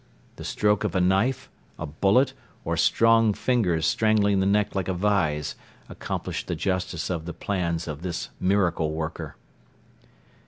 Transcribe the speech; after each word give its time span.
The 0.37 0.43
stroke 0.43 0.83
of 0.83 0.95
a 0.95 0.99
knife, 0.99 1.47
a 1.77 1.85
bullet 1.85 2.33
or 2.65 2.75
strong 2.75 3.35
fingers 3.35 3.85
strangling 3.85 4.39
the 4.39 4.47
neck 4.47 4.73
like 4.73 4.87
a 4.87 4.95
vise 4.95 5.53
accomplished 5.89 6.47
the 6.47 6.55
justice 6.55 7.11
of 7.11 7.25
the 7.25 7.33
plans 7.33 7.87
of 7.87 8.01
this 8.01 8.29
miracle 8.39 8.93
worker. 8.93 9.35